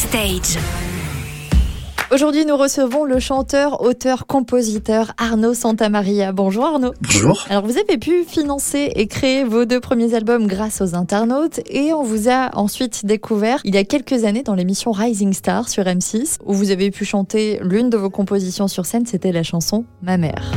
[0.00, 0.58] Backstage.
[2.10, 6.32] Aujourd'hui, nous recevons le chanteur, auteur, compositeur Arnaud Santamaria.
[6.32, 6.94] Bonjour Arnaud.
[7.02, 7.44] Bonjour.
[7.50, 11.92] Alors, vous avez pu financer et créer vos deux premiers albums grâce aux internautes et
[11.92, 15.84] on vous a ensuite découvert il y a quelques années dans l'émission Rising Star sur
[15.84, 19.84] M6 où vous avez pu chanter l'une de vos compositions sur scène, c'était la chanson
[20.02, 20.50] Ma mère.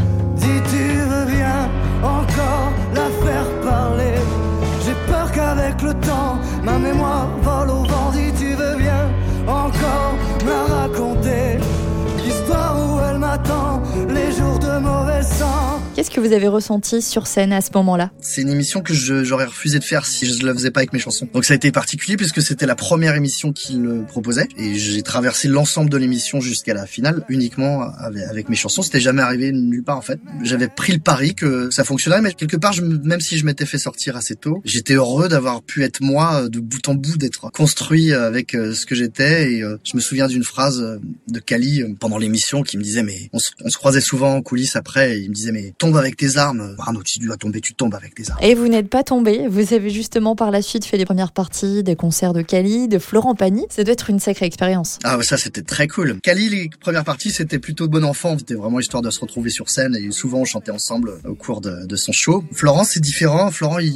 [16.04, 18.11] Qu'est-ce que vous avez ressenti sur scène à ce moment-là?
[18.20, 20.92] C'est une émission que j'aurais refusé de faire si je ne le faisais pas avec
[20.92, 21.30] mes chansons.
[21.34, 25.47] Donc ça a été particulier puisque c'était la première émission qu'il proposait et j'ai traversé
[25.47, 28.82] l'ensemble de l'émission jusqu'à la finale uniquement avec, mes chansons.
[28.82, 30.20] C'était jamais arrivé nulle part en fait.
[30.42, 33.78] J'avais pris le pari que ça fonctionnerait mais quelque part, même si je m'étais fait
[33.78, 38.11] sortir assez tôt, j'étais heureux d'avoir pu être moi de bout en bout, d'être construit
[38.11, 40.97] avec euh, ce que j'étais et euh, je me souviens d'une phrase euh,
[41.30, 44.36] de Kali euh, pendant l'émission qui me disait mais on se, on se croisait souvent
[44.36, 46.75] en coulisses après et il me disait mais avec tes armes.
[46.80, 48.39] Arnaud, si tu dois tomber, tu tombes avec tes armes.
[48.41, 49.47] Et vous n'êtes pas tombé.
[49.47, 52.99] Vous avez justement par la suite fait les premières parties des concerts de Cali, de
[52.99, 53.66] Florent Pagny.
[53.69, 54.99] Ça doit être une sacrée expérience.
[55.03, 56.19] Ah ça c'était très cool.
[56.21, 58.38] Kali, les premières parties, c'était plutôt bon enfant.
[58.38, 61.61] C'était vraiment histoire de se retrouver sur scène et souvent on chantait ensemble au cours
[61.61, 62.44] de, de son show.
[62.52, 63.52] Florent, c'est différent.
[63.52, 63.94] Florent, il,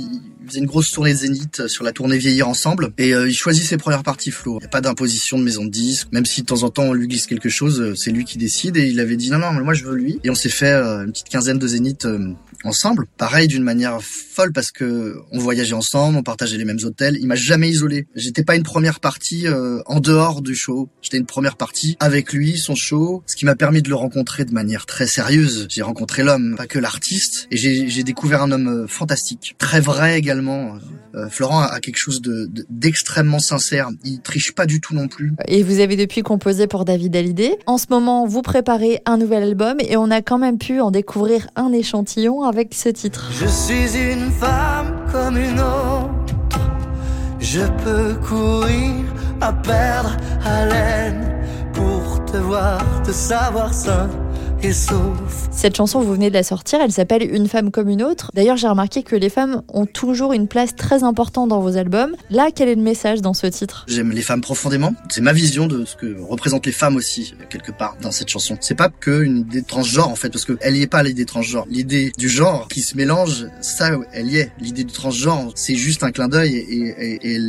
[0.48, 3.66] il faisait une grosse tournée Zénith sur la tournée Vieillir ensemble et euh, il choisit
[3.66, 4.56] ses premières parties Flo.
[4.56, 6.08] Il n'y a pas d'imposition de maison de disques.
[6.14, 8.38] Même si de temps en temps on lui glisse quelque chose, euh, c'est lui qui
[8.38, 10.22] décide et il avait dit non non, moi je veux lui.
[10.24, 12.32] Et on s'est fait euh, une petite quinzaine de Zénith euh,
[12.68, 13.08] ensemble.
[13.18, 17.18] Pareil d'une manière folle parce que on voyageait ensemble, on partageait les mêmes hôtels.
[17.20, 18.08] Il m'a jamais isolé.
[18.16, 20.90] J'étais pas une première partie euh, en dehors du show.
[21.02, 24.46] J'étais une première partie avec lui, son show, ce qui m'a permis de le rencontrer
[24.46, 25.68] de manière très sérieuse.
[25.70, 30.18] J'ai rencontré l'homme, pas que l'artiste, et j'ai découvert un homme euh, fantastique, très vrai
[30.18, 30.78] également.
[31.16, 33.90] Euh, Florent a quelque chose de de- d'extrêmement sincère.
[34.04, 35.34] Il triche pas du tout non plus.
[35.48, 37.58] Et vous avez depuis composé pour David Hallyday.
[37.66, 40.92] En ce moment, vous préparez un nouvel album et on a quand même pu en
[40.92, 43.30] découvrir un échantillon avec ce titre.
[43.40, 46.36] Je suis une femme comme une autre.
[47.40, 49.06] Je peux courir
[49.42, 51.34] à perdre haleine
[51.74, 54.10] pour te voir, te savoir sain
[54.64, 55.48] et sauf.
[55.52, 58.32] Cette chanson, vous venez de la sortir, elle s'appelle Une femme comme une autre.
[58.34, 62.16] D'ailleurs, j'ai remarqué que les femmes ont toujours une place très importante dans vos albums.
[62.30, 63.86] Là, quel est le message dans ce titre?
[63.88, 64.94] J'aime les femmes profondément.
[65.10, 68.58] C'est ma vision de ce que représentent les femmes aussi, quelque part, dans cette chanson.
[68.62, 71.02] C'est pas que une idée de transgenre, en fait, parce que elle y est pas,
[71.04, 71.66] l'idée transgenre.
[71.70, 74.52] L'idée du genre qui se mélange, ça, elle y est.
[74.60, 77.40] L'idée du transgenre, c'est juste un clin d'œil et, et, et- et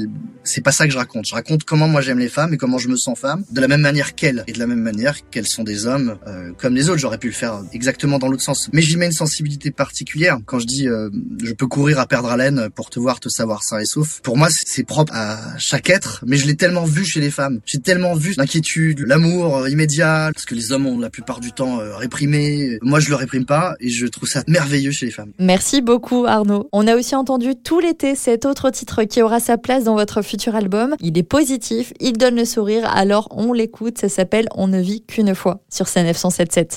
[0.45, 1.27] c'est pas ça que je raconte.
[1.27, 3.69] Je raconte comment moi j'aime les femmes et comment je me sens femme, de la
[3.69, 4.45] même manière qu'elles.
[4.47, 6.98] Et de la même manière qu'elles sont des hommes, euh, comme les autres.
[6.99, 8.69] J'aurais pu le faire exactement dans l'autre sens.
[8.73, 10.39] Mais j'y mets une sensibilité particulière.
[10.47, 11.09] Quand je dis, euh,
[11.43, 14.21] je peux courir à perdre haleine pour te voir, te savoir sain et sauf.
[14.23, 17.61] Pour moi, c'est- propre à chaque être, mais je l'ai tellement vu chez les femmes.
[17.67, 21.79] J'ai tellement vu l'inquiétude, l'amour immédiat, parce que les hommes ont la plupart du temps
[21.81, 22.79] euh, réprimé.
[22.83, 25.33] Moi, je le réprime pas, et je trouve ça merveilleux chez les femmes.
[25.39, 26.69] Merci beaucoup Arnaud.
[26.73, 30.23] On a aussi entendu tout l'été cet autre titre qui aura sa place dans votre
[30.23, 30.95] futur album.
[31.01, 35.03] Il est positif, il donne le sourire, alors on l'écoute, ça s'appelle On ne vit
[35.07, 36.77] qu'une fois sur CNF 107.7.